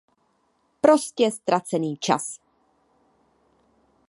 [0.81, 2.39] Prostě ztracený čas.